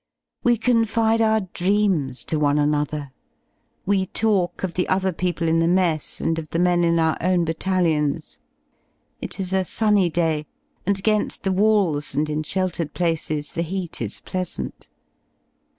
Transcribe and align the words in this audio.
We 0.43 0.57
confide 0.57 1.21
our 1.21 1.41
dreams 1.41 2.23
to 2.25 2.39
one 2.39 2.57
another; 2.57 3.11
we 3.85 4.07
talk 4.07 4.63
of 4.63 4.73
the 4.73 4.89
other 4.89 5.13
people 5.13 5.47
in 5.47 5.59
the 5.59 5.67
mess 5.67 6.19
and 6.19 6.39
of 6.39 6.49
the 6.49 6.57
men 6.57 6.83
in 6.83 6.97
our 6.97 7.15
own 7.21 7.45
battalions. 7.45 8.39
It 9.19 9.39
is 9.39 9.53
a 9.53 9.63
sunny 9.63 10.09
day, 10.09 10.47
and 10.87 10.95
again^ 10.97 11.39
the 11.43 11.51
walls 11.51 12.15
and 12.15 12.31
in 12.31 12.41
sheltered 12.41 12.95
places 12.95 13.51
the 13.51 13.61
heat 13.61 14.01
is 14.01 14.21
pleasant. 14.21 14.89